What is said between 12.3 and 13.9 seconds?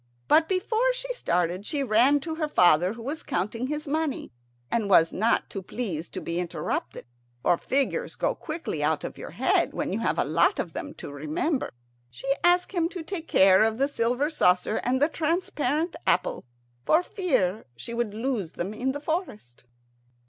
asked him to take care of the